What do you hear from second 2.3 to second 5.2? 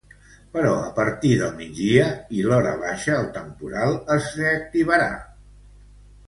i l’horabaixa el temporal es reactivarà.